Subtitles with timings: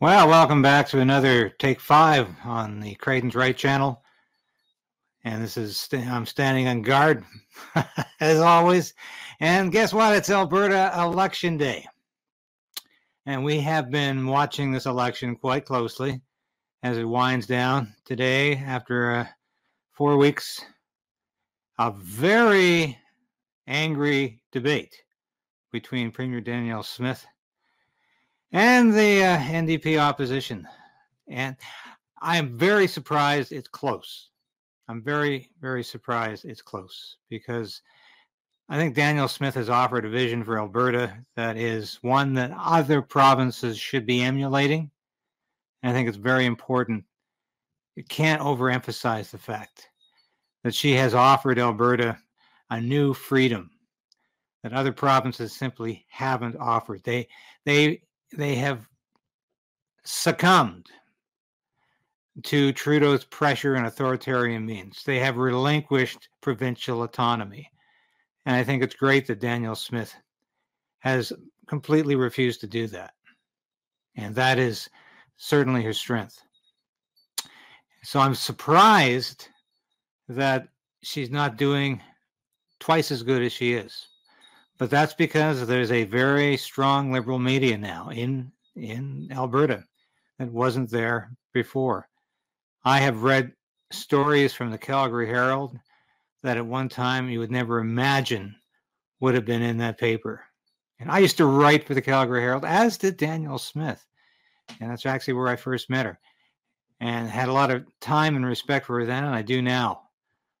[0.00, 4.02] Well, welcome back to another Take Five on the Krayden's Right channel.
[5.24, 7.22] And this is, I'm standing on guard,
[8.20, 8.94] as always.
[9.40, 10.16] And guess what?
[10.16, 11.86] It's Alberta Election Day.
[13.26, 16.22] And we have been watching this election quite closely
[16.82, 19.26] as it winds down today after uh,
[19.92, 20.64] four weeks
[21.78, 22.96] of very
[23.66, 24.96] angry debate
[25.70, 27.26] between Premier Danielle Smith
[28.52, 30.66] and the uh, NDP opposition.
[31.28, 31.56] And
[32.20, 34.30] I'm very surprised it's close.
[34.88, 37.80] I'm very, very surprised it's close because
[38.68, 43.02] I think Danielle Smith has offered a vision for Alberta that is one that other
[43.02, 44.90] provinces should be emulating.
[45.82, 47.04] And I think it's very important.
[47.96, 49.88] You can't overemphasize the fact
[50.64, 52.18] that she has offered Alberta
[52.70, 53.70] a new freedom
[54.62, 57.02] that other provinces simply haven't offered.
[57.04, 57.28] They
[57.64, 58.02] they
[58.36, 58.86] they have
[60.04, 60.86] succumbed
[62.44, 65.02] to Trudeau's pressure and authoritarian means.
[65.04, 67.70] They have relinquished provincial autonomy.
[68.46, 70.14] And I think it's great that Danielle Smith
[71.00, 71.32] has
[71.66, 73.12] completely refused to do that.
[74.16, 74.88] And that is
[75.36, 76.40] certainly her strength.
[78.02, 79.48] So I'm surprised
[80.28, 80.68] that
[81.02, 82.00] she's not doing
[82.78, 84.06] twice as good as she is.
[84.80, 89.84] But that's because there's a very strong liberal media now in in Alberta
[90.38, 92.08] that wasn't there before.
[92.82, 93.52] I have read
[93.92, 95.78] stories from the Calgary Herald
[96.42, 98.56] that at one time you would never imagine
[99.20, 100.46] would have been in that paper.
[100.98, 104.02] And I used to write for the Calgary Herald, as did Danielle Smith.
[104.80, 106.18] And that's actually where I first met her.
[107.00, 110.04] And had a lot of time and respect for her then, and I do now.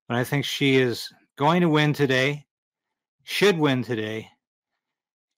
[0.08, 2.44] But I think she is going to win today
[3.24, 4.28] should win today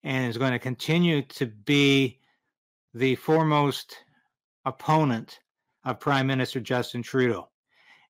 [0.05, 2.19] and is going to continue to be
[2.95, 3.97] the foremost
[4.65, 5.41] opponent
[5.85, 7.49] of Prime Minister Justin Trudeau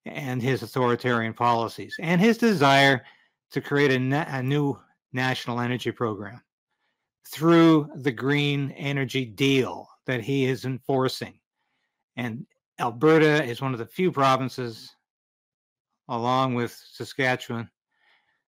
[0.05, 3.03] and his authoritarian policies and his desire
[3.51, 4.77] to create a, na- a new
[5.13, 6.41] national energy program
[7.27, 11.39] through the green energy deal that he is enforcing.
[12.15, 12.45] And
[12.79, 14.95] Alberta is one of the few provinces,
[16.09, 17.69] along with Saskatchewan,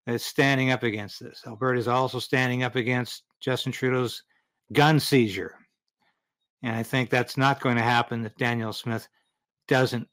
[0.08, 1.44] is standing up against this.
[1.48, 4.24] Alberta is also standing up against Justin Trudeau's
[4.74, 5.56] gun seizure.
[6.62, 9.08] And I think that's not going to happen if Danielle Smith
[9.68, 10.08] doesn't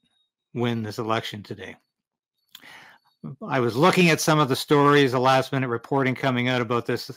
[0.53, 1.75] win this election today.
[3.47, 6.85] I was looking at some of the stories, the last minute reporting coming out about
[6.85, 7.11] this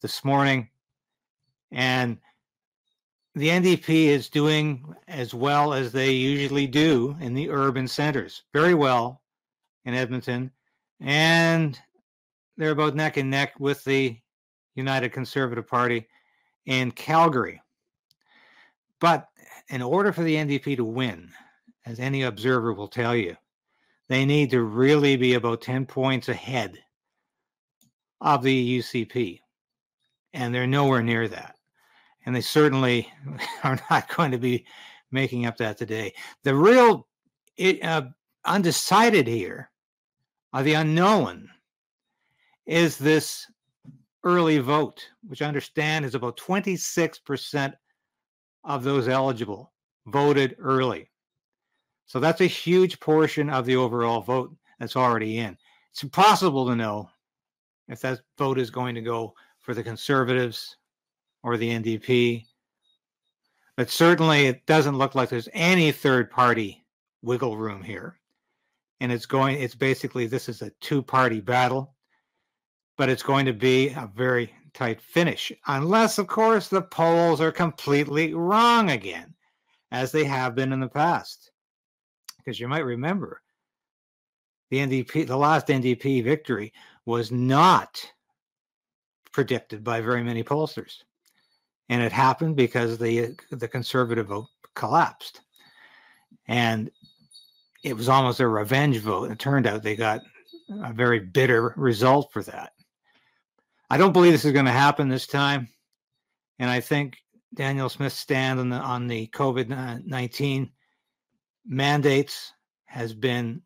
[0.00, 0.68] this morning,
[1.70, 2.18] and
[3.34, 8.74] the NDP is doing as well as they usually do in the urban centers, very
[8.74, 9.22] well
[9.84, 10.50] in Edmonton,
[11.02, 11.78] and
[12.56, 14.16] they're about neck and neck with the
[14.74, 16.06] United Conservative Party
[16.66, 17.60] in Calgary.
[19.00, 19.28] But
[19.68, 21.30] in order for the NDP to win,
[21.86, 23.36] as any observer will tell you,
[24.08, 26.78] they need to really be about 10 points ahead
[28.20, 29.40] of the UCP.
[30.34, 31.56] And they're nowhere near that.
[32.24, 33.12] And they certainly
[33.64, 34.64] are not going to be
[35.10, 36.14] making up that today.
[36.44, 37.08] The real
[37.56, 38.02] it, uh,
[38.44, 39.71] undecided here
[40.60, 41.48] the unknown
[42.66, 43.46] is this
[44.24, 47.72] early vote, which I understand is about 26%
[48.64, 49.72] of those eligible
[50.06, 51.10] voted early.
[52.06, 55.56] So that's a huge portion of the overall vote that's already in.
[55.90, 57.08] It's impossible to know
[57.88, 60.76] if that vote is going to go for the conservatives
[61.42, 62.46] or the NDP.
[63.76, 66.84] But certainly it doesn't look like there's any third party
[67.22, 68.18] wiggle room here
[69.02, 71.94] and it's going it's basically this is a two party battle
[72.96, 77.52] but it's going to be a very tight finish unless of course the polls are
[77.52, 79.34] completely wrong again
[79.90, 81.50] as they have been in the past.
[82.38, 83.42] Because you might remember
[84.70, 86.72] the ndp the last ndp victory
[87.04, 88.04] was not
[89.32, 91.02] predicted by very many pollsters
[91.88, 95.40] and it happened because the the conservative vote collapsed.
[96.48, 96.90] And
[97.82, 99.30] it was almost a revenge vote.
[99.30, 100.22] It turned out they got
[100.84, 102.72] a very bitter result for that.
[103.90, 105.68] I don't believe this is going to happen this time,
[106.58, 107.18] and I think
[107.54, 110.70] Danielle Smith's stand on the on the COVID nineteen
[111.66, 112.52] mandates
[112.86, 113.62] has been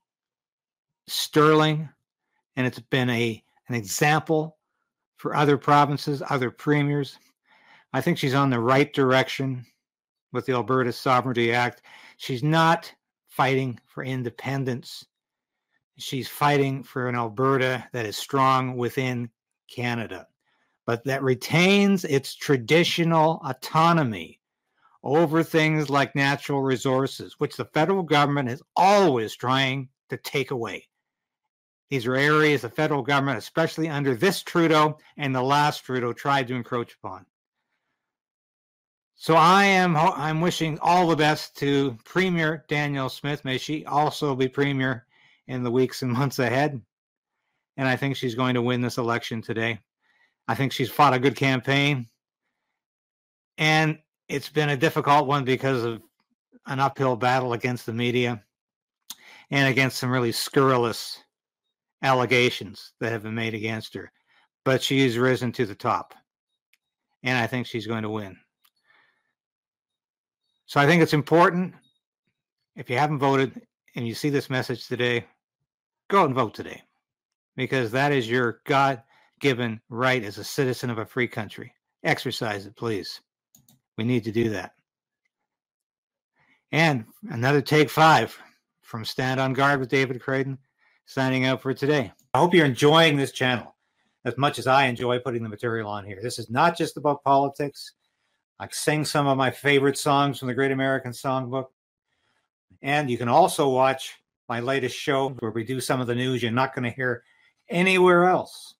[1.06, 1.88] sterling,
[2.56, 4.56] and it's been a an example
[5.16, 7.18] for other provinces, other premiers.
[7.92, 9.64] I think she's on the right direction
[10.32, 11.82] with the Alberta Sovereignty Act.
[12.16, 12.92] She's not
[13.36, 15.04] fighting for independence.
[15.98, 19.28] She's fighting for an Alberta that is strong within
[19.68, 20.26] Canada,
[20.86, 24.40] but that retains its traditional autonomy
[25.02, 30.88] over things like natural resources, which the federal government is always trying to take away.
[31.90, 36.48] These are areas the federal government, especially under this Trudeau and the last Trudeau, tried
[36.48, 37.26] to encroach upon.
[39.26, 43.44] So I am I'm wishing all the best to Premier Danielle Smith.
[43.44, 45.04] May she also be premier
[45.48, 46.80] in the weeks and months ahead.
[47.76, 49.80] And I think she's going to win this election today.
[50.46, 52.08] I think she's fought a good campaign.
[53.58, 56.02] And it's been a difficult one because of
[56.66, 58.44] an uphill battle against the media
[59.50, 61.18] and against some really scurrilous
[62.00, 64.12] allegations that have been made against her.
[64.64, 66.14] But she's risen to the top.
[67.24, 68.36] And I think she's going to win.
[70.66, 71.74] So I think it's important
[72.74, 73.62] if you haven't voted
[73.94, 75.24] and you see this message today,
[76.08, 76.82] go out and vote today
[77.56, 79.02] because that is your God
[79.40, 81.72] given right as a citizen of a free country.
[82.04, 83.20] Exercise it, please.
[83.96, 84.72] We need to do that.
[86.72, 88.38] And another take five
[88.82, 90.58] from Stand on Guard with David Krayden,
[91.06, 92.12] signing out for today.
[92.34, 93.74] I hope you're enjoying this channel
[94.24, 96.18] as much as I enjoy putting the material on here.
[96.20, 97.92] This is not just about politics.
[98.58, 101.66] I sing some of my favorite songs from the Great American Songbook.
[102.82, 104.14] And you can also watch
[104.48, 107.24] my latest show where we do some of the news you're not going to hear
[107.68, 108.74] anywhere else.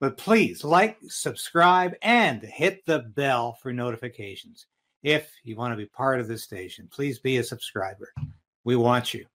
[0.00, 4.66] But please like, subscribe, and hit the bell for notifications.
[5.02, 8.12] If you want to be part of this station, please be a subscriber.
[8.64, 9.26] We want you.